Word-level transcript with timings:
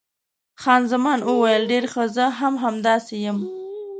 خان 0.61 0.81
زمان 0.91 1.19
وویل، 1.23 1.63
ډېر 1.71 1.85
ښه، 1.91 2.03
زه 2.15 2.25
هم 2.39 2.53
همداسې 2.63 3.15
یم. 3.25 3.37